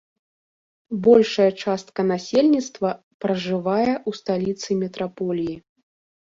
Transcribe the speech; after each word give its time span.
Большая 1.07 1.47
частка 1.65 2.01
насельніцтва 2.13 2.89
пражывае 3.27 3.93
ў 4.09 4.25
сталіцы 4.25 4.69
метраполіі. 4.83 5.57